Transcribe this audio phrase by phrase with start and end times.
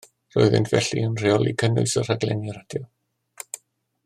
[0.35, 3.55] Roeddent felly yn rheoli cynnwys y rhaglenni radio